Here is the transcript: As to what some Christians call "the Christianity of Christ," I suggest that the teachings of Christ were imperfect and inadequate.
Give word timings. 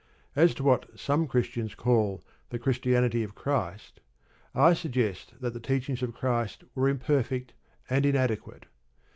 As 0.35 0.55
to 0.55 0.63
what 0.63 0.97
some 0.99 1.27
Christians 1.27 1.75
call 1.75 2.23
"the 2.49 2.57
Christianity 2.57 3.21
of 3.21 3.35
Christ," 3.35 3.99
I 4.55 4.73
suggest 4.73 5.35
that 5.39 5.53
the 5.53 5.59
teachings 5.59 6.01
of 6.01 6.15
Christ 6.15 6.63
were 6.73 6.89
imperfect 6.89 7.53
and 7.87 8.03
inadequate. 8.03 8.65